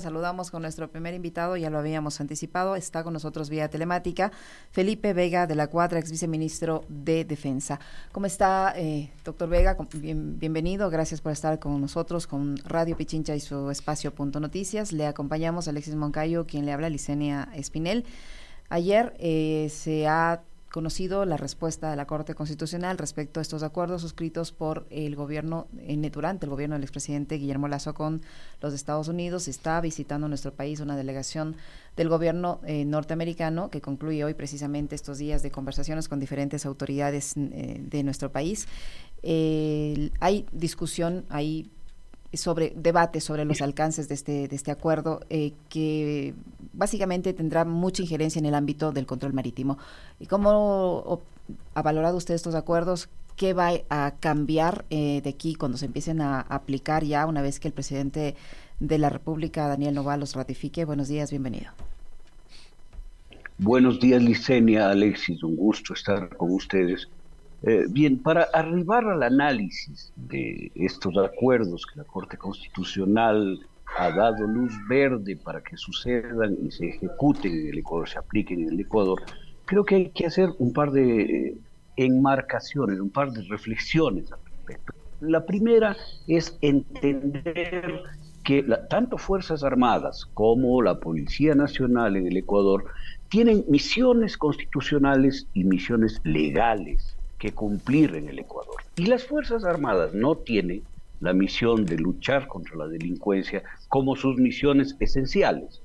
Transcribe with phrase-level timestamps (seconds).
[0.00, 4.32] Saludamos con nuestro primer invitado, ya lo habíamos anticipado, está con nosotros vía telemática,
[4.70, 7.78] Felipe Vega de la Cuadra, ex viceministro de Defensa.
[8.10, 9.76] ¿Cómo está, eh, doctor Vega?
[9.92, 14.92] bienvenido, gracias por estar con nosotros, con Radio Pichincha y su espacio Punto Noticias.
[14.92, 18.06] Le acompañamos a Alexis Moncayo, quien le habla, Licenia Espinel.
[18.70, 20.42] Ayer eh, se ha
[20.72, 25.68] conocido la respuesta de la Corte Constitucional respecto a estos acuerdos suscritos por el gobierno,
[25.78, 28.22] en, durante el gobierno del expresidente Guillermo Lazo con
[28.60, 29.46] los Estados Unidos.
[29.48, 31.56] Está visitando nuestro país una delegación
[31.94, 37.34] del gobierno eh, norteamericano que concluye hoy precisamente estos días de conversaciones con diferentes autoridades
[37.36, 38.66] eh, de nuestro país.
[39.22, 41.70] hay discusión, hay
[42.34, 46.34] sobre debate sobre los alcances de este de este acuerdo eh, que
[46.72, 49.78] básicamente tendrá mucha injerencia en el ámbito del control marítimo.
[50.18, 51.20] ¿Y cómo
[51.74, 53.08] ha valorado usted estos acuerdos?
[53.36, 57.60] ¿Qué va a cambiar eh, de aquí cuando se empiecen a aplicar ya una vez
[57.60, 58.36] que el presidente
[58.78, 60.84] de la República, Daniel Noval, los ratifique?
[60.84, 61.72] Buenos días, bienvenido.
[63.58, 67.08] Buenos días, Licenia, Alexis, un gusto estar con ustedes.
[67.64, 73.60] Eh, bien, para arribar al análisis de estos acuerdos que la Corte Constitucional
[73.96, 78.62] ha dado luz verde para que sucedan y se ejecuten en el Ecuador, se apliquen
[78.62, 79.22] en el Ecuador,
[79.64, 81.58] creo que hay que hacer un par de eh,
[81.96, 84.92] enmarcaciones, un par de reflexiones al respecto.
[85.20, 88.02] La primera es entender
[88.42, 92.86] que tanto Fuerzas Armadas como la Policía Nacional en el Ecuador
[93.28, 97.11] tienen misiones constitucionales y misiones legales
[97.42, 98.76] que cumplir en el Ecuador.
[98.94, 100.84] Y las Fuerzas Armadas no tienen
[101.18, 105.82] la misión de luchar contra la delincuencia como sus misiones esenciales.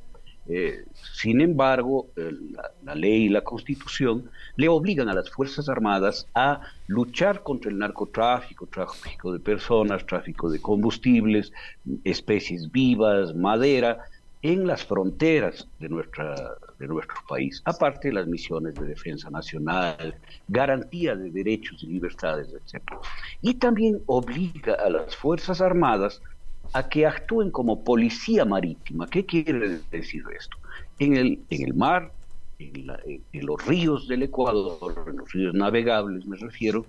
[0.48, 0.86] Eh,
[1.16, 6.62] sin embargo, la, la, ley y la constitución le obligan a las Fuerzas Armadas a
[6.86, 11.52] luchar contra el narcotráfico, tráfico de personas, tráfico de combustibles,
[12.04, 14.06] especies vivas, madera,
[14.44, 16.36] en las fronteras de, nuestra,
[16.80, 20.16] de nuestro país, aparte de las misiones de defensa nacional,
[20.48, 22.84] garantía de derechos y libertades, etc.
[23.42, 26.22] Y también obliga a las Fuerzas Armadas
[26.74, 29.08] a que actúen como policía marítima.
[29.08, 30.58] ¿Qué quiere decir esto?
[31.00, 32.12] En el, en el mar,
[32.60, 32.90] en,
[33.32, 36.86] en los ríos del Ecuador, en los ríos navegables me refiero,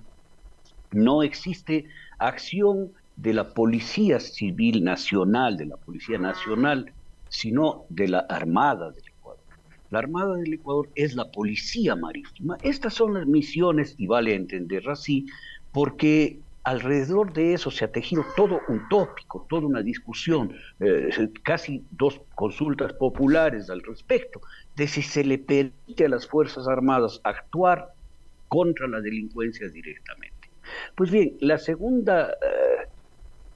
[0.91, 1.87] no existe
[2.19, 6.93] acción de la Policía Civil Nacional, de la Policía Nacional,
[7.29, 9.08] sino de la Armada Ecuador.
[9.91, 12.59] La Armada del Ecuador es la policía marítima.
[12.62, 15.26] Estas son las misiones, y vale entender así,
[15.72, 21.09] porque alrededor de eso se ha tejido todo un tópico, toda una discusión, eh,
[21.43, 24.43] casi dos consultas populares al respecto,
[24.76, 27.94] de si se le permite a las Fuerzas Armadas actuar
[28.49, 30.50] contra la delincuencia directamente.
[30.94, 32.88] Pues bien, la segunda eh,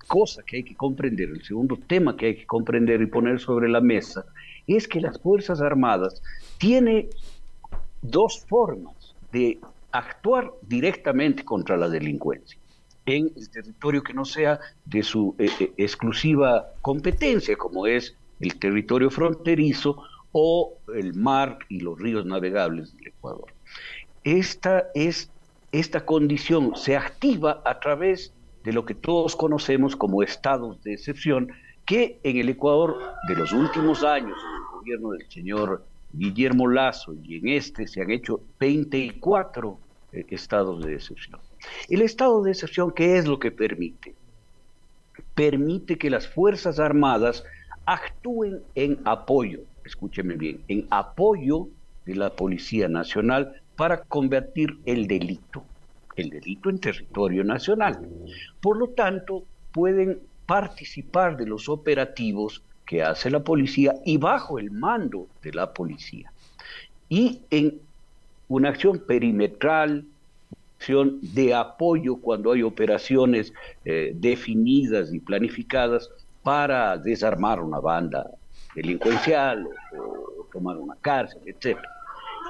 [0.07, 3.69] cosa que hay que comprender, el segundo tema que hay que comprender y poner sobre
[3.69, 4.25] la mesa,
[4.67, 6.23] es que las Fuerzas Armadas
[6.59, 7.09] tienen
[8.01, 9.59] dos formas de
[9.93, 12.59] actuar directamente contra la delincuencia
[13.07, 18.59] en el territorio que no sea de su eh, eh, exclusiva competencia, como es el
[18.59, 20.03] territorio fronterizo
[20.33, 23.53] o el mar y los ríos navegables del Ecuador.
[24.25, 25.31] Esta, es,
[25.73, 28.33] esta condición se activa a través
[28.65, 31.53] de lo que todos conocemos como estados de excepción,
[31.85, 32.99] que en el Ecuador
[33.29, 38.03] de los últimos años, en el gobierno del señor Guillermo Lazo y en este se
[38.03, 39.79] han hecho 24
[40.13, 41.41] eh, estados de excepción.
[41.89, 44.15] El estado de excepción, ¿qué es lo que permite?
[45.35, 47.45] Permite que las Fuerzas Armadas
[47.87, 51.69] actúen en apoyo, escúcheme bien, en apoyo
[52.05, 55.65] de la Policía Nacional para combatir el delito
[56.17, 58.07] el delito en territorio nacional.
[58.61, 64.71] Por lo tanto, pueden participar de los operativos que hace la policía y bajo el
[64.71, 66.33] mando de la policía.
[67.09, 67.81] Y en
[68.49, 70.05] una acción perimetral,
[70.77, 73.53] acción de apoyo cuando hay operaciones
[73.85, 76.11] eh, definidas y planificadas
[76.43, 78.31] para desarmar una banda
[78.75, 79.67] delincuencial
[79.97, 80.03] o,
[80.41, 81.79] o tomar una cárcel, etc.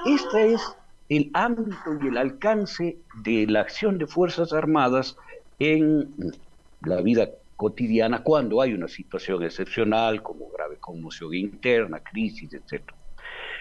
[0.06, 0.60] Esta es
[1.08, 5.16] el ámbito y el alcance de la acción de Fuerzas Armadas
[5.58, 6.32] en
[6.80, 7.28] la vida
[7.62, 12.82] cotidiana cuando hay una situación excepcional como grave conmoción interna, crisis, etc.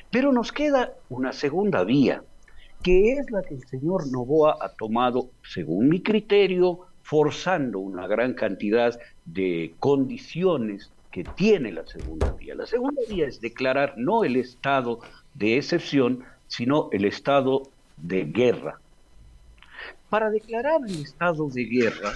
[0.09, 2.24] Pero nos queda una segunda vía,
[2.81, 8.33] que es la que el señor Novoa ha tomado, según mi criterio, forzando una gran
[8.33, 12.56] cantidad de condiciones que tiene la segunda vía.
[12.56, 15.01] La segunda vía es declarar no el estado
[15.36, 18.80] de excepción, sino el estado de guerra.
[20.09, 22.13] Para declarar el estado de guerra,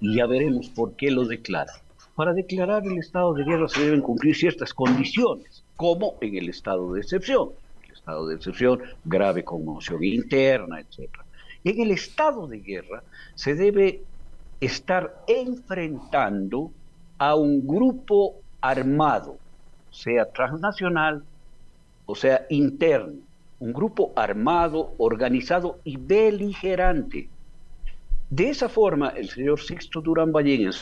[0.00, 1.72] y ya veremos por qué lo declara,
[2.14, 6.92] para declarar el estado de guerra se deben cumplir ciertas condiciones, como en el estado
[6.92, 7.50] de excepción.
[7.84, 11.10] El estado de excepción, grave conmoción interna, etc.
[11.64, 13.02] En el estado de guerra
[13.34, 14.02] se debe
[14.60, 16.70] estar enfrentando
[17.18, 19.38] a un grupo armado,
[19.90, 21.22] sea transnacional
[22.06, 23.20] o sea interno,
[23.58, 27.28] un grupo armado, organizado y beligerante.
[28.30, 30.72] De esa forma, el señor Sixto Durán Ballén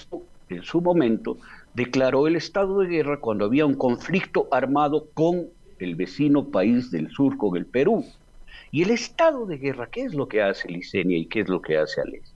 [0.48, 1.36] en su, momento
[1.74, 5.48] declaró el estado de guerra cuando había un conflicto armado con
[5.78, 8.04] el vecino país del sur, con el Perú.
[8.70, 11.60] Y el estado de guerra, ¿qué es lo que hace Licenia y qué es lo
[11.60, 12.32] que hace Alex?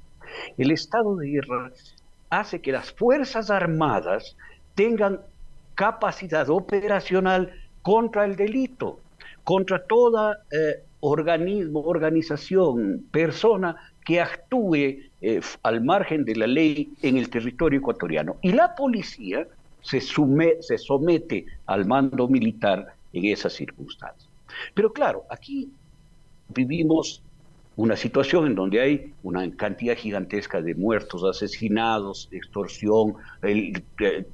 [0.58, 1.72] El estado de guerra
[2.28, 4.36] hace que las Fuerzas Armadas
[4.74, 5.20] tengan
[5.74, 9.00] capacidad operacional contra el delito,
[9.42, 13.76] contra toda eh, organismo, organización, persona
[14.08, 18.36] que actúe eh, al margen de la ley en el territorio ecuatoriano.
[18.40, 19.46] Y la policía
[19.82, 24.30] se, se somete al mando militar en esas circunstancias.
[24.72, 25.70] Pero claro, aquí
[26.48, 27.22] vivimos
[27.76, 33.82] una situación en donde hay una cantidad gigantesca de muertos, asesinados, extorsión, el,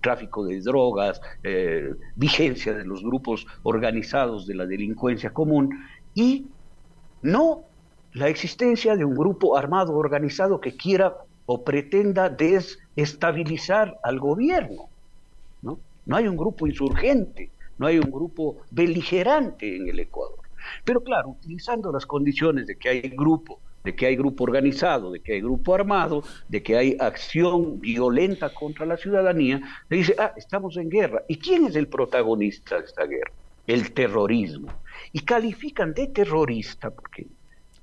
[0.01, 5.77] tráfico de drogas, eh, vigencia de los grupos organizados de la delincuencia común
[6.15, 6.47] y
[7.23, 7.65] no
[8.15, 11.15] la existencia de un grupo armado organizado que quiera
[11.47, 14.89] o pretenda desestabilizar al gobierno.
[15.63, 15.79] ¿no?
[16.07, 20.39] no hay un grupo insurgente, no hay un grupo beligerante en el Ecuador.
[20.85, 25.21] Pero claro, utilizando las condiciones de que hay grupo, de que hay grupo organizado, de
[25.21, 30.33] que hay grupo armado, de que hay acción violenta contra la ciudadanía, se dice, ah,
[30.37, 31.23] estamos en guerra.
[31.29, 33.33] ¿Y quién es el protagonista de esta guerra?
[33.67, 34.69] El terrorismo.
[35.13, 37.27] Y califican de terrorista, porque,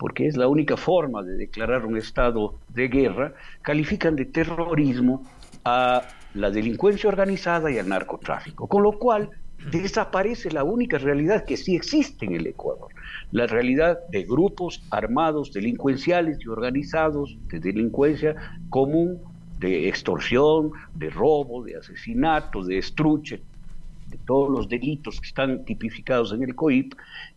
[0.01, 5.21] porque es la única forma de declarar un estado de guerra, califican de terrorismo
[5.63, 6.01] a
[6.33, 8.68] la delincuencia organizada y al narcotráfico.
[8.68, 9.30] Con lo cual,
[9.71, 12.88] desaparece la única realidad que sí existe en el Ecuador,
[13.31, 18.36] la realidad de grupos armados, delincuenciales y organizados de delincuencia
[18.71, 19.19] común,
[19.59, 23.44] de extorsión, de robo, de asesinato, de estruche,
[24.07, 26.95] de todos los delitos que están tipificados en el COIP,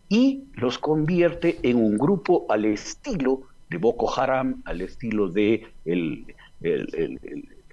[0.09, 6.27] y los convierte en un grupo al estilo de Boko Haram, al estilo de el,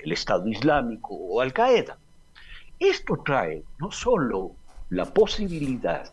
[0.03, 1.97] Estado Islámico o Al Qaeda.
[2.79, 4.53] Esto trae no solo
[4.89, 6.11] la posibilidad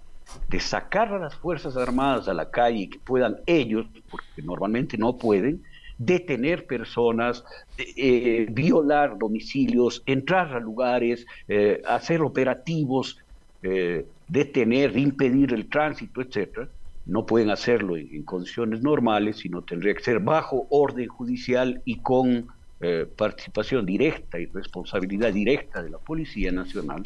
[0.48, 4.98] de sacar a las Fuerzas Armadas a la calle y que puedan ellos, porque normalmente
[4.98, 5.62] no pueden,
[5.98, 7.44] detener personas,
[7.76, 13.18] eh, violar domicilios, entrar a lugares, eh, hacer operativos,
[13.62, 16.68] eh, detener, impedir el tránsito, etcétera.
[17.06, 22.48] No pueden hacerlo en, condiciones normales, sino tendría que ser bajo orden judicial y con
[22.80, 27.02] eh, participación directa y responsabilidad directa de la Policía Nacional,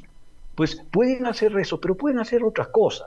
[0.55, 3.07] pues pueden hacer eso, pero pueden hacer otra cosa,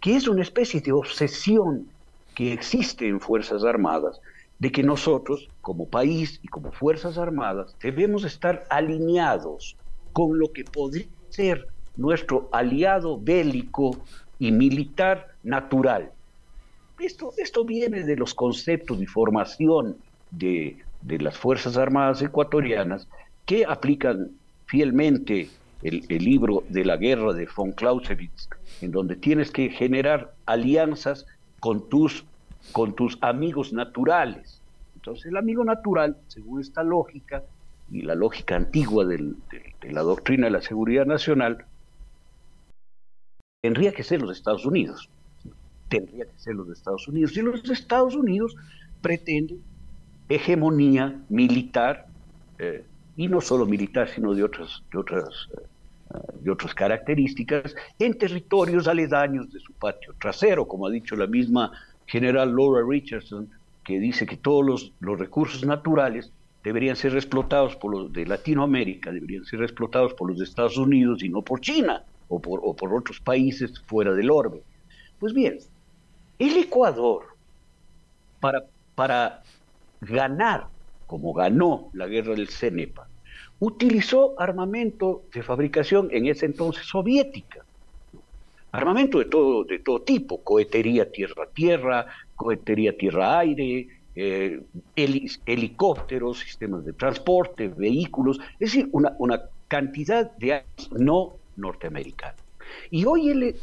[0.00, 1.86] que es una especie de obsesión
[2.34, 4.20] que existe en Fuerzas Armadas,
[4.58, 9.76] de que nosotros, como país y como Fuerzas Armadas, debemos estar alineados
[10.12, 11.68] con lo que podría ser
[12.00, 13.96] nuestro aliado bélico
[14.38, 16.10] y militar natural.
[16.98, 19.96] Esto, esto viene de los conceptos y formación
[20.30, 23.08] de de las Fuerzas Armadas ecuatorianas
[23.46, 24.30] que aplican
[24.66, 25.48] fielmente
[25.82, 28.48] el, libro de la guerra de von Clausewitz,
[28.82, 31.26] en donde tienes que generar alianzas
[31.58, 32.24] con tus,
[32.72, 34.60] con tus amigos naturales.
[34.94, 37.42] Entonces el amigo natural, según esta lógica
[37.90, 39.32] y la lógica antigua de
[39.82, 41.64] la doctrina de la seguridad nacional,
[43.60, 45.08] tendría que ser los Estados Unidos.
[45.88, 47.36] Tendría que ser los Estados Unidos.
[47.36, 48.56] Y los Estados Unidos
[49.00, 49.60] pretenden
[50.28, 52.06] hegemonía militar,
[52.58, 52.84] eh,
[53.16, 58.86] y no solo militar, sino de otras, de otras, eh, de otras características, en territorios
[58.86, 61.72] aledaños de su patio trasero, como ha dicho la misma
[62.06, 63.50] general Laura Richardson,
[63.84, 69.10] que dice que todos los, los recursos naturales deberían ser explotados por los de Latinoamérica,
[69.10, 73.20] deberían ser explotados por los de Estados Unidos y no por China o por, otros
[73.20, 74.62] países fuera del orbe.
[75.18, 75.58] Pues bien,
[76.38, 77.24] el Ecuador,
[78.38, 79.42] para, para
[80.00, 80.68] ganar,
[81.06, 83.08] como ganó la guerra del CENEPA,
[83.58, 87.64] utilizó armamento de fabricación en ese entonces soviética.
[88.72, 92.06] Armamento de todo, de todo tipo, cohetería tierra-tierra,
[92.36, 94.62] cohetería tierra-aire, eh,
[94.94, 102.50] helicópteros, sistemas de transporte, vehículos, es decir, una, una cantidad de no norteamericanas.
[102.90, 103.54] Y hoy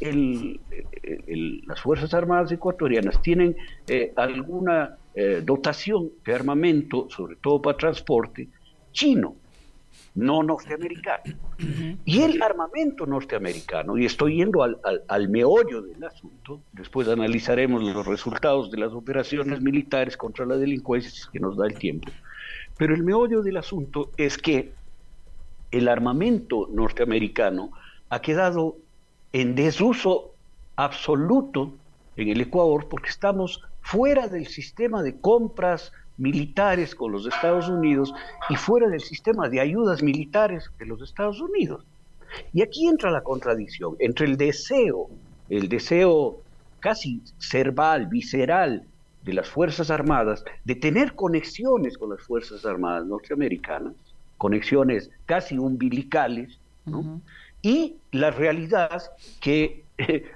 [1.66, 8.48] las Fuerzas Armadas ecuatorianas tienen eh, alguna eh, dotación de armamento, sobre todo para transporte,
[8.92, 9.36] chino.
[10.14, 11.22] no norteamericano.
[12.04, 14.78] Y el armamento norteamericano, y estoy yendo al,
[15.08, 21.28] al, meollo del asunto, después analizaremos los resultados de las operaciones militares contra la delincuencia,
[21.32, 22.10] que nos da el tiempo,
[22.76, 24.72] pero el meollo del asunto es que
[25.70, 27.72] el armamento norteamericano
[28.10, 28.76] ha quedado
[29.32, 30.32] en desuso
[30.76, 31.72] absoluto
[32.16, 38.12] en el Ecuador porque estamos fuera del sistema de compras militares con los Estados Unidos
[38.50, 41.84] y fuera del sistema de ayudas militares de los Estados Unidos.
[42.52, 45.08] Y aquí entra la contradicción entre el deseo,
[45.48, 46.40] el deseo
[46.80, 48.84] casi cerval, visceral
[49.22, 53.94] de las Fuerzas Armadas de tener conexiones con las Fuerzas Armadas norteamericanas,
[54.36, 56.58] conexiones casi umbilicales,
[57.62, 59.02] y la realidad
[59.40, 59.84] que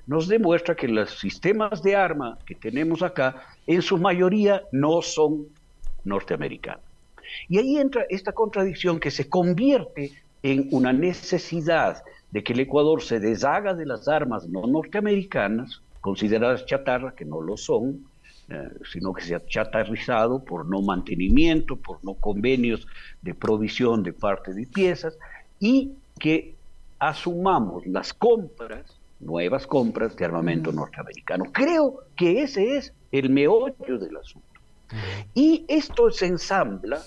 [0.07, 5.47] nos demuestra que los sistemas de arma que tenemos acá en su mayoría no son
[6.05, 6.81] norteamericana.
[7.49, 10.13] Y ahí entra esta contradicción que se convierte
[10.43, 16.67] en una necesidad de que el Ecuador se deshaga de las armas no norteamericanas, consideradas
[16.67, 18.05] chatarra, que no lo son,
[18.49, 22.87] eh, sino que se ha chatarrizado por no mantenimiento, por no convenios
[23.23, 25.17] de provisión de parte de piezas,
[25.61, 26.55] y que
[27.03, 31.47] asumamos las compras, nuevas compras de armamento norteamericano.
[31.51, 34.47] Creo que ese es el meollo del asunto.
[35.35, 37.03] Y esto se ensambla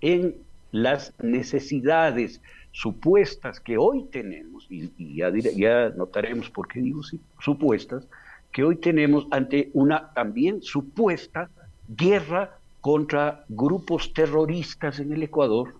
[0.00, 0.36] en
[0.70, 2.40] las necesidades
[2.70, 7.00] supuestas que hoy tenemos, y, ya, notaremos por qué digo
[7.40, 8.06] supuestas,
[8.52, 11.50] que hoy tenemos ante una también supuesta
[11.88, 15.74] guerra contra grupos terroristas en el Ecuador,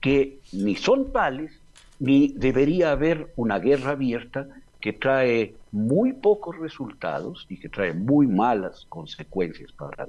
[0.00, 1.60] que ni son tales,
[1.98, 4.48] ni debería haber una guerra abierta
[4.80, 10.06] que trae muy pocos resultados y que trae muy malas consecuencias para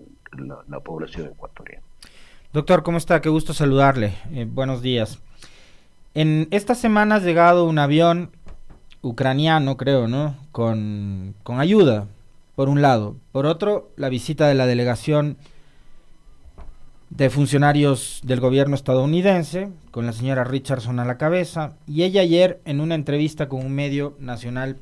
[0.67, 1.83] la, población ecuatoriana.
[2.53, 3.21] Doctor, ¿cómo está?
[3.21, 4.13] Qué gusto saludarle.
[4.31, 5.19] Eh, buenos días.
[6.13, 8.31] En esta semana ha llegado un avión
[9.01, 10.35] ucraniano, creo, ¿no?
[10.51, 12.07] Con, con ayuda,
[12.55, 13.15] por un lado.
[13.31, 15.37] Por otro, la visita de la delegación
[17.09, 22.59] de funcionarios del gobierno estadounidense, con la señora Richardson a la cabeza, y ella ayer
[22.65, 24.77] en una entrevista con un medio nacional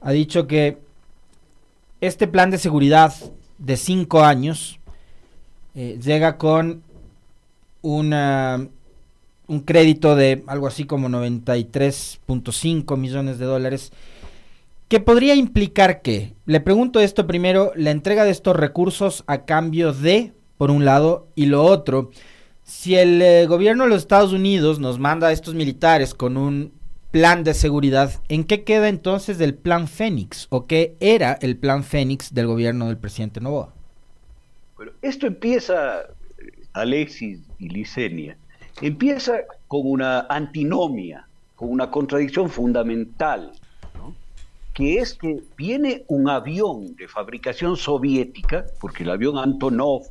[0.00, 0.78] ha dicho que
[2.00, 3.14] este plan de seguridad
[3.58, 4.80] de cinco años
[5.74, 6.82] eh, llega con
[7.80, 8.68] una,
[9.46, 13.92] un crédito de algo así como 93.5 millones de dólares,
[14.88, 19.92] que podría implicar que, le pregunto esto primero, la entrega de estos recursos a cambio
[19.92, 20.32] de
[20.62, 22.12] por un lado, y lo otro,
[22.62, 26.70] si el eh, gobierno de los Estados Unidos nos manda a estos militares con un
[27.10, 30.46] plan de seguridad, ¿en qué queda entonces el plan Fénix?
[30.50, 33.72] ¿O qué era el plan Fénix del gobierno del presidente Novoa?
[34.76, 36.04] Bueno, esto empieza,
[36.74, 38.36] Alexis y Licenia,
[38.80, 41.26] empieza con una antinomia,
[41.56, 43.50] con una contradicción fundamental,
[44.74, 50.02] que es que viene un avión de fabricación soviética, porque el avión Antonov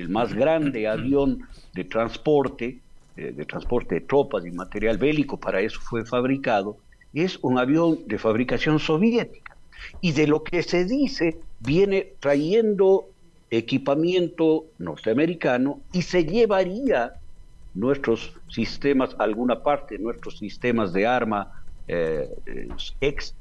[0.00, 1.40] el más grande avión
[1.74, 2.78] de transporte,
[3.16, 6.76] eh, de transporte de tropas y material bélico, para eso fue fabricado,
[7.12, 9.56] es un avión de fabricación soviética.
[10.00, 13.06] Y de lo que se dice, viene trayendo
[13.50, 17.14] equipamiento norteamericano y se llevaría
[17.74, 21.52] nuestros sistemas, alguna parte nuestros sistemas de arma
[21.86, 22.28] eh,
[23.00, 23.34] ex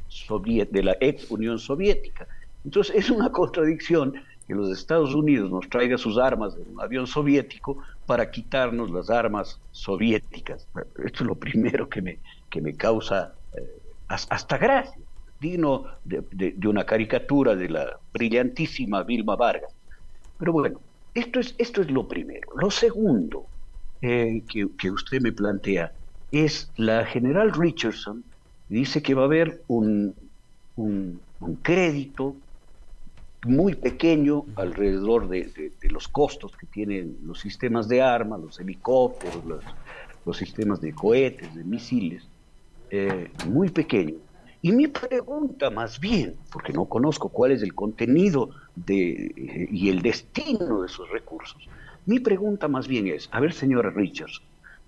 [0.72, 2.28] de la ex Unión Soviética.
[2.64, 4.14] Entonces es una contradicción
[4.48, 9.10] que los Estados Unidos nos traiga sus armas de un avión soviético para quitarnos las
[9.10, 10.66] armas soviéticas.
[11.04, 13.60] Esto es lo primero que me, que me causa eh,
[14.08, 15.04] hasta gracia,
[15.42, 19.74] digno de, una caricatura de la brillantísima Vilma Vargas.
[20.40, 20.80] Pero bueno,
[21.14, 22.48] esto es, esto es lo primero.
[22.56, 23.46] Lo segundo
[24.02, 25.92] eh, que, usted me plantea
[26.32, 28.24] es la general Richardson
[28.70, 30.16] dice que va a haber un,
[30.78, 32.36] un crédito
[33.46, 40.38] muy pequeño alrededor de, los costos que tienen los sistemas de armas, los helicópteros, los,
[40.38, 42.28] sistemas de cohetes, de misiles,
[42.90, 44.16] eh, muy pequeño.
[44.62, 49.90] Y mi pregunta más bien, porque no conozco cuál es el contenido de, eh, y
[49.90, 51.70] el destino de esos recursos,
[52.06, 54.42] mi pregunta más bien es, a ver señora Richards,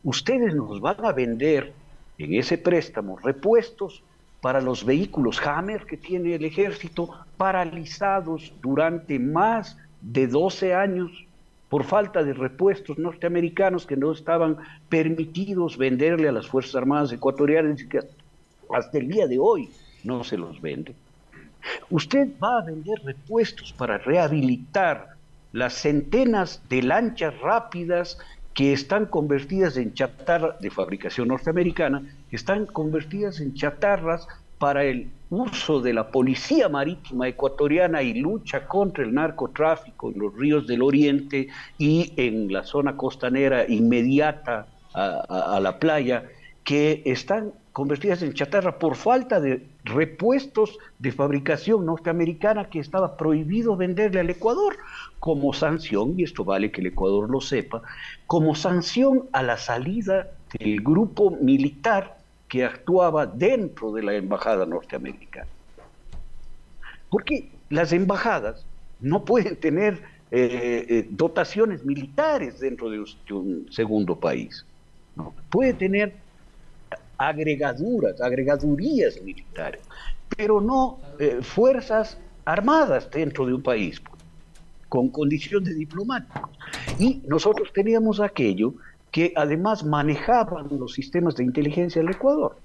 [0.04, 1.74] ustedes nos van a vender
[2.18, 4.04] en ese préstamo repuestos
[4.42, 11.26] para los vehículos Hammer que tiene el ejército, paralizados durante más de 12 años
[11.68, 14.58] por falta de repuestos norteamericanos que no estaban
[14.90, 18.00] permitidos venderle a las Fuerzas Armadas ecuatorianas y que
[18.74, 19.70] hasta el día de hoy
[20.04, 20.96] no se los vende.
[21.90, 25.16] Usted va a vender repuestos para rehabilitar
[25.52, 28.18] las centenas de lanchas rápidas
[28.60, 35.10] que están convertidas en chatarra de fabricación norteamericana, que están convertidas en chatarras para el
[35.30, 40.82] uso de la policía marítima ecuatoriana y lucha contra el narcotráfico en los ríos del
[40.82, 41.48] oriente
[41.78, 46.26] y en la zona costanera inmediata a, la playa,
[46.66, 53.78] que están convertidas en chatarra por falta de repuestos de fabricación norteamericana que estaba prohibido
[53.78, 54.76] venderle al Ecuador
[55.22, 57.82] como sanción, y esto vale que el Ecuador lo sepa,
[58.28, 60.28] como sanción a la salida
[60.60, 62.18] del grupo militar
[62.50, 65.48] que actuaba dentro de la embajada norteamericana.
[67.10, 68.66] Porque las embajadas
[69.00, 74.66] no pueden tener eh, eh, dotaciones militares dentro de un, segundo país.
[75.16, 75.34] ¿no?
[75.50, 76.14] Puede tener
[77.20, 79.82] agregaduras, agregadurías militares,
[80.36, 84.02] pero no eh, fuerzas armadas dentro de un país,
[84.88, 86.50] con condición de diplomáticos.
[86.98, 88.74] Y nosotros teníamos aquello
[89.12, 92.58] que además manejaban los sistemas de inteligencia del Ecuador.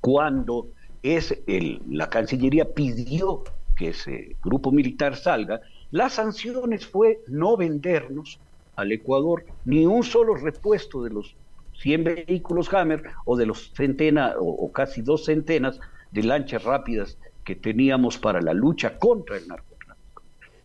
[0.00, 0.68] Cuando
[1.02, 3.42] es el, la Cancillería pidió
[3.76, 8.38] que ese grupo militar salga, las sanciones fue no vendernos
[8.76, 11.34] al Ecuador ni un solo repuesto de los
[11.82, 15.80] 100 vehículos Hammer o de los centenas o, casi dos centenas
[16.12, 20.22] de lanchas rápidas que teníamos para la lucha contra el narcotráfico.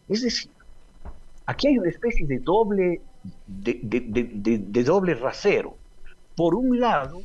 [0.07, 0.51] Es decir,
[1.47, 3.01] aquí hay una especie de doble,
[3.47, 5.75] de, doble rasero.
[6.35, 7.21] Por un lado,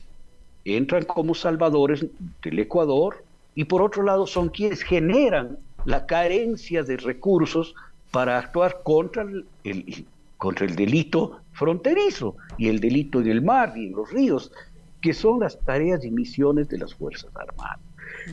[0.65, 2.07] entran como salvadores
[2.43, 3.23] del Ecuador
[3.55, 7.75] y por otro lado son quienes generan la carencia de recursos
[8.11, 9.27] para actuar contra
[9.65, 10.07] el,
[10.39, 14.53] contra el delito fronterizo y el delito en el mar y en los ríos,
[15.01, 17.81] que son las tareas y misiones de las Fuerzas Armadas.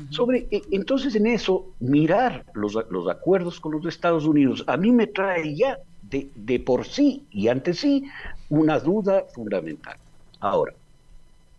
[0.09, 4.91] Sobre, e, entonces en eso, mirar los, los, acuerdos con los Estados Unidos, a mí
[4.91, 8.05] me trae ya de, de por sí y ante sí
[8.49, 9.97] una duda fundamental.
[10.39, 10.73] Ahora,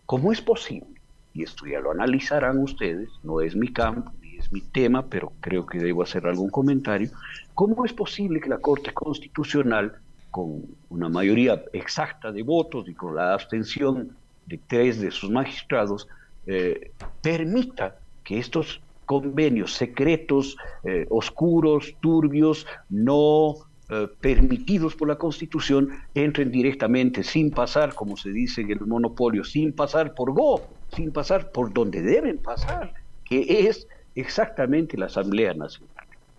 [0.05, 0.87] ¿cómo es posible?
[1.33, 5.31] Y esto ya lo analizarán ustedes, no es mi campo, ni es mi tema, pero
[5.39, 7.09] creo que debo hacer algún comentario.
[7.53, 9.99] ¿Cómo es posible que la Corte Constitucional
[10.31, 14.15] con una mayoría exacta de votos y con la abstención
[14.45, 16.07] de tres de sus magistrados,
[16.47, 16.91] eh,
[17.21, 23.55] permita que estos convenios secretos, eh, oscuros, turbios, no
[23.89, 29.43] eh, permitidos por la Constitución, entren directamente sin pasar, como se dice en el monopolio,
[29.43, 30.61] sin pasar por Go,
[30.95, 32.93] sin pasar por donde deben pasar,
[33.25, 35.90] que es exactamente la Asamblea Nacional.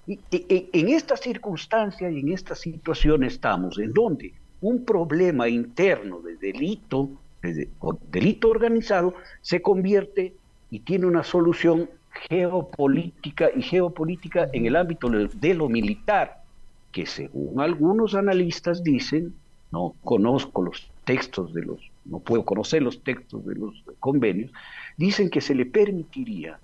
[0.06, 6.36] Y, en esta circunstancia y en esta situación estamos, en donde un problema interno de
[6.36, 7.10] delito,
[7.42, 7.68] de,
[8.10, 10.34] delito organizado, se convierte
[10.70, 11.88] y tiene una solución
[12.28, 16.42] geopolítica y geopolítica en el ámbito de lo militar,
[16.90, 19.34] que según algunos analistas dicen,
[19.70, 24.50] no conozco los textos de los, no puedo conocer los textos de los convenios,
[24.96, 26.58] dicen que se le permitiría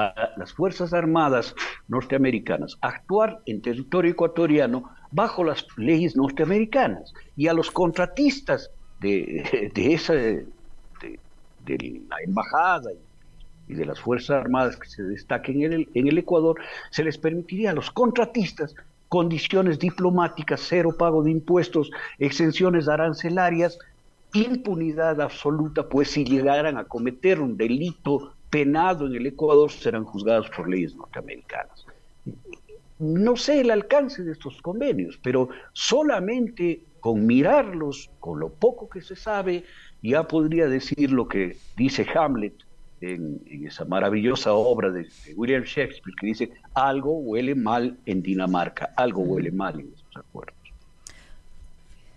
[0.00, 1.54] a las Fuerzas Armadas
[1.88, 9.94] norteamericanas actuar en territorio ecuatoriano bajo las leyes norteamericanas y a los contratistas de, de
[9.94, 10.46] esa de,
[12.08, 12.90] la embajada
[13.68, 16.60] y de las Fuerzas Armadas que se destaquen en el, en el Ecuador,
[16.90, 18.74] se les permitiría a los contratistas
[19.08, 23.78] condiciones diplomáticas, cero pago de impuestos, exenciones arancelarias,
[24.32, 30.50] impunidad absoluta, pues si llegaran a cometer un delito penado en el Ecuador serán juzgados
[30.50, 31.86] por leyes norteamericanas.
[32.98, 39.00] No sé el alcance de estos convenios, pero solamente con mirarlos, con lo poco que
[39.00, 39.64] se sabe,
[40.02, 42.54] ya podría decir lo que dice Hamlet
[43.00, 48.92] en, esa maravillosa obra de, de, William Shakespeare, que dice, algo huele mal en Dinamarca,
[48.96, 50.59] algo huele mal en esos acuerdos.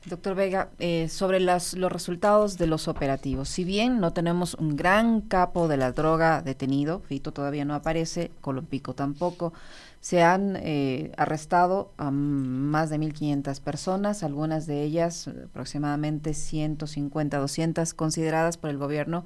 [0.05, 3.47] Doctor Vega, eh, sobre los resultados de los operativos.
[3.47, 8.29] Si bien no tenemos un gran capo de la droga detenido, Fito todavía no aparece,
[8.41, 9.53] Colompico tampoco,
[10.01, 17.93] se han eh, arrestado a más de 1.500 personas, algunas de ellas, aproximadamente 150, 200,
[17.93, 19.23] consideradas por el gobierno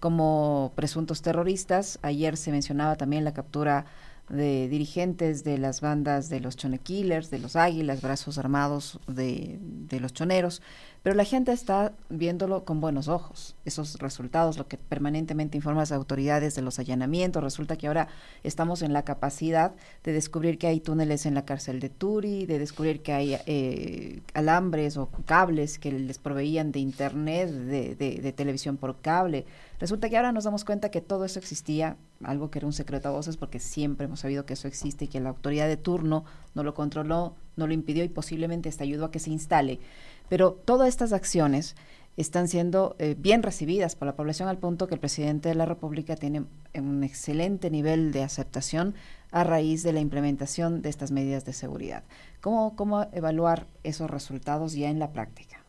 [0.00, 1.98] como presuntos terroristas.
[2.00, 3.84] Ayer se mencionaba también la captura
[4.28, 9.58] de dirigentes de las bandas de los Chone Killers, de los Águilas, brazos armados de,
[9.60, 10.62] de los choneros,
[11.04, 15.92] pero la gente está viéndolo con buenos ojos, esos resultados, lo que permanentemente informan las
[15.92, 17.42] autoridades de los allanamientos.
[17.42, 18.08] Resulta que ahora
[18.42, 22.58] estamos en la capacidad de descubrir que hay túneles en la cárcel de Turi, de
[22.58, 28.78] descubrir que hay eh, alambres o cables que les proveían de internet, de, de, televisión
[28.78, 29.44] por cable.
[29.78, 33.08] Resulta que ahora nos damos cuenta que todo eso existía, algo que era un secreto
[33.08, 36.24] a voces, porque siempre hemos sabido que eso existe y que la autoridad de turno
[36.54, 39.80] no lo controló, no lo impidió y posiblemente hasta ayudó a que se instale.
[40.28, 41.76] Pero todas estas acciones
[42.16, 45.66] están siendo eh, bien recibidas por la población al punto que el presidente de la
[45.66, 48.94] República tiene un excelente nivel de aceptación
[49.32, 52.04] a raíz de la implementación de estas medidas de seguridad.
[52.40, 55.63] ¿Cómo, cómo evaluar esos resultados ya en la práctica?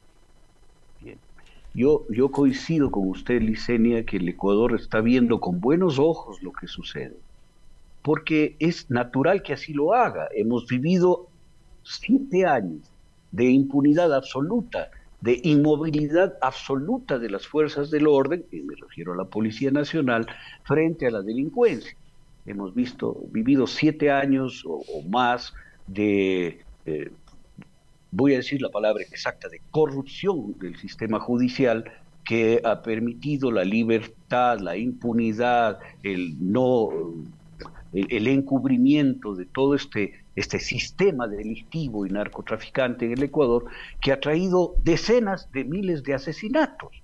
[1.76, 6.68] Yo coincido con usted, Licenia, que el Ecuador está viendo con buenos ojos lo que
[6.68, 7.18] sucede,
[8.02, 10.28] porque es natural que así lo haga.
[10.34, 11.28] Hemos vivido
[11.84, 12.90] siete años
[13.32, 14.90] de impunidad absoluta
[15.26, 20.28] de inmovilidad absoluta de las fuerzas del orden, y me refiero a la Policía Nacional,
[20.64, 21.98] frente a la delincuencia.
[22.46, 25.52] Hemos visto, vivido siete años o, más
[25.88, 27.12] de, eh,
[28.16, 31.84] voy a decir la palabra exacta, de corrupción del sistema judicial
[32.24, 36.90] que ha permitido la libertad, la impunidad, el no,
[37.94, 43.66] el encubrimiento de todo este este sistema delictivo y narcotraficante en el Ecuador
[44.02, 47.02] que ha traído decenas de miles de asesinatos.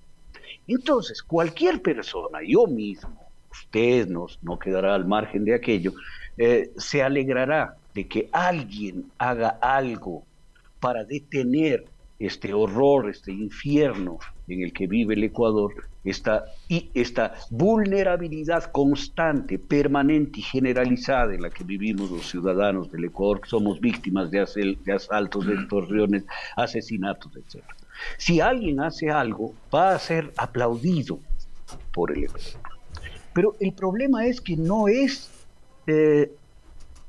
[0.68, 5.92] Entonces, cualquier persona, yo mismo, usted nos, no quedará al margen de aquello,
[6.36, 10.24] eh, se alegrará de que alguien haga algo
[10.82, 11.84] para detener
[12.18, 14.18] este horror, este infierno
[14.48, 21.42] en el que vive el Ecuador, esta, y esta vulnerabilidad constante, permanente y generalizada en
[21.42, 26.24] la que vivimos los ciudadanos del Ecuador, que somos víctimas de, asaltos, de extorsiones,
[26.56, 27.62] asesinatos, etc.
[28.18, 31.20] Si alguien hace algo, va a ser aplaudido
[31.92, 32.60] por el Ecuador.
[33.32, 35.30] Pero el problema es que no es
[35.86, 36.32] eh,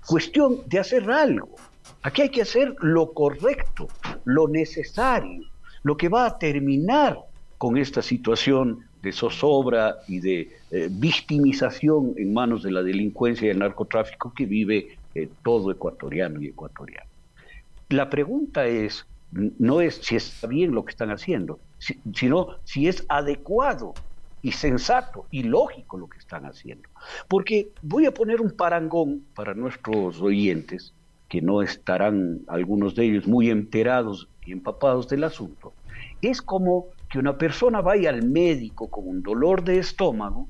[0.06, 1.50] cuestión de hacer algo.
[2.02, 3.88] Aquí hay que hacer lo correcto,
[4.26, 5.44] lo necesario,
[5.84, 7.18] lo que va a terminar
[7.58, 13.52] con esta situación de zozobra y de eh, victimización en manos de la delincuencia y
[13.52, 17.10] el narcotráfico que vive eh, todo ecuatoriano y ecuatoriano.
[17.90, 21.60] La pregunta es, no es si está bien lo que están haciendo,
[22.14, 23.94] sino si es adecuado
[24.42, 26.90] y sensato y lógico lo que están haciendo.
[27.28, 30.94] Porque voy a poner un parangón para nuestros oyentes,
[31.34, 35.74] que no estarán algunos de ellos muy enterados y empapados del asunto.
[36.22, 40.48] Es como que una persona vaya al médico con un dolor de estómago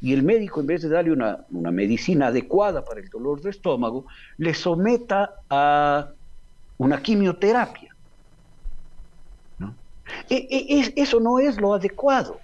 [0.00, 4.06] y el médico en vez de darle una, medicina adecuada para el dolor de estómago,
[4.36, 6.08] le someta a
[6.78, 7.94] una quimioterapia.
[10.28, 12.40] E, e, eso no es lo adecuado,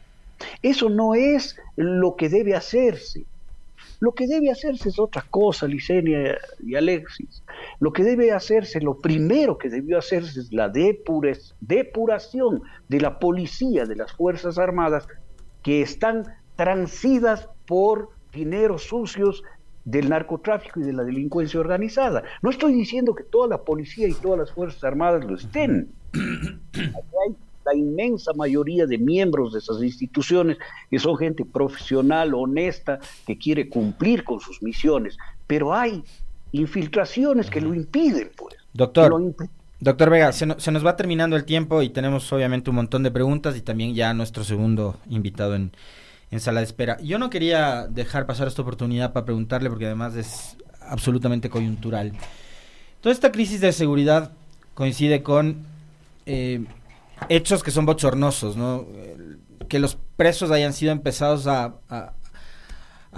[0.62, 3.24] eso no es lo que debe hacerse.
[4.00, 7.42] Lo que debe hacerse es otra cosa, Licenia y Alexis.
[7.78, 13.84] Lo que debe hacerse, lo primero que debió hacerse es la depuración de la policía,
[13.84, 15.06] de las Fuerzas Armadas,
[15.62, 16.24] que están
[16.56, 19.42] transidas por dineros sucios
[19.84, 22.22] del narcotráfico y de la delincuencia organizada.
[22.42, 25.92] No estoy diciendo que toda la policía y todas las Fuerzas Armadas lo estén.
[26.14, 27.36] hay
[27.70, 30.58] la inmensa mayoría de miembros de esas instituciones,
[30.90, 36.02] que son gente profesional, honesta, que quiere cumplir con sus misiones, pero hay
[36.52, 38.56] infiltraciones que lo impiden, pues.
[38.72, 39.34] Doctor,
[39.80, 43.10] doctor Vega, se, se, nos va terminando el tiempo y tenemos obviamente un montón de
[43.10, 45.72] preguntas y también ya nuestro segundo invitado en,
[46.30, 46.98] en sala de espera.
[47.00, 52.12] Yo no quería dejar pasar esta oportunidad para preguntarle porque además es absolutamente coyuntural.
[53.00, 54.32] Toda esta crisis de seguridad
[54.74, 55.64] coincide con
[56.26, 56.64] eh,
[57.28, 58.86] hechos que son bochornosos, ¿no?
[59.68, 61.74] Que los presos hayan sido empezados a,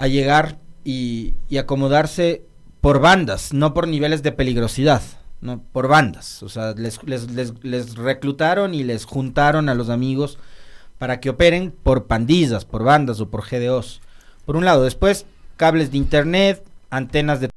[0.07, 2.45] llegar y, acomodarse
[2.81, 5.01] por bandas, no por niveles de peligrosidad,
[5.41, 6.43] no por bandas.
[6.43, 10.37] O sea, les, les, les, reclutaron y les juntaron a los amigos
[10.97, 14.01] para que operen por pandillas, por bandas o por GDOs.
[14.45, 17.49] Por un lado, después cables de internet, antenas de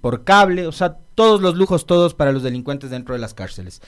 [0.00, 3.80] por cable, o sea, todos los lujos, todos para los delincuentes dentro de las cárceles.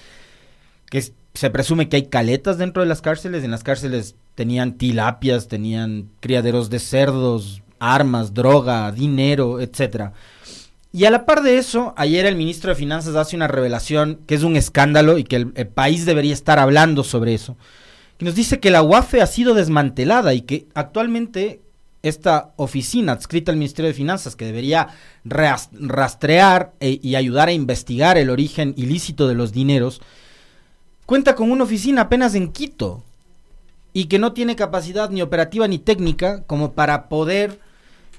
[0.86, 3.44] Que se presume que hay caletas dentro de las cárceles.
[3.44, 10.12] En las cárceles tenían tilapias, tenían criaderos de cerdos, armas, droga, dinero, etcétera.
[10.92, 14.34] Y a la par de eso, ayer el ministro de Finanzas hace una revelación que
[14.34, 17.56] es un escándalo y que el, país debería estar hablando sobre eso.
[18.16, 21.60] Que nos dice que la UAFE ha sido desmantelada y que actualmente
[22.02, 24.88] esta oficina adscrita al Ministerio de Finanzas, que debería
[25.24, 30.00] rastrear e, y ayudar a investigar el origen ilícito de los dineros,
[31.08, 33.02] cuenta con una oficina apenas en Quito
[33.94, 37.60] y que no tiene capacidad ni operativa ni técnica como para poder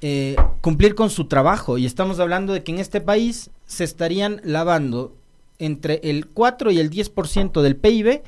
[0.02, 1.78] eh, cumplir con su trabajo.
[1.78, 5.14] Y estamos hablando de que en este país se estarían lavando
[5.60, 8.24] entre el 4 y el 10% del PIB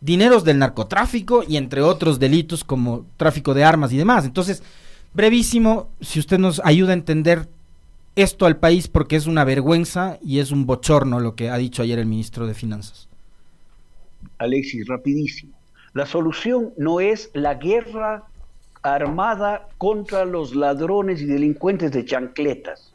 [0.00, 4.24] dineros del narcotráfico y entre otros delitos como tráfico de armas y demás.
[4.24, 4.62] Entonces,
[5.12, 7.50] brevísimo, si usted nos ayuda a entender
[8.16, 11.82] esto al país porque es una vergüenza y es un bochorno lo que ha dicho
[11.82, 13.09] ayer el ministro de Finanzas.
[14.38, 15.52] Alexis, rapidísimo.
[15.92, 18.24] La solución no es la guerra
[18.82, 22.94] armada contra los ladrones y delincuentes de chancletas.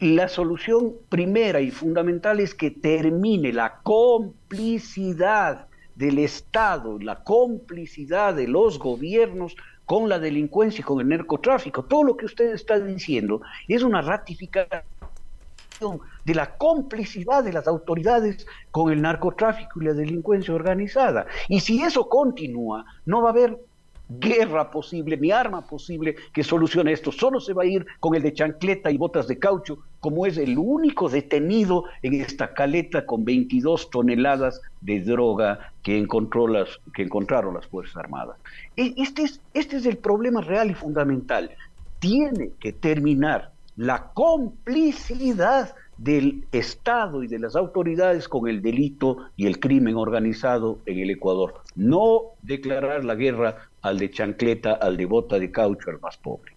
[0.00, 8.48] La solución primera y fundamental es que termine la complicidad del Estado, la complicidad de
[8.48, 9.56] los gobiernos
[9.86, 11.84] con la delincuencia y con el narcotráfico.
[11.84, 14.82] Todo lo que usted está diciendo es una ratificación
[16.26, 21.26] de la complicidad de las autoridades con el narcotráfico y la delincuencia organizada.
[21.48, 23.60] Y si eso continúa, no va a haber
[24.08, 27.12] guerra posible, ni arma posible que solucione esto.
[27.12, 30.36] Solo se va a ir con el de chancleta y botas de caucho, como es
[30.36, 37.02] el único detenido en esta caleta con 22 toneladas de droga que, encontró las, que
[37.02, 38.36] encontraron las Fuerzas Armadas.
[38.76, 41.52] E, este es, este es el problema real y fundamental.
[42.00, 49.46] Tiene que terminar la complicidad del Estado y de las autoridades con el delito y
[49.46, 51.62] el crimen organizado en el Ecuador.
[51.74, 56.52] No declarar la guerra al de chancleta, al de bota de caucho, al más pobre.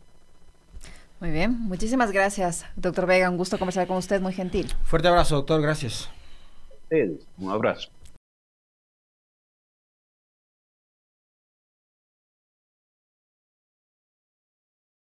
[1.20, 3.30] Muy bien, muchísimas gracias, doctor Vega.
[3.30, 4.74] Un gusto conversar con usted, muy gentil.
[4.84, 5.62] Fuerte abrazo, doctor.
[5.62, 6.10] Gracias.
[7.38, 7.90] Un abrazo.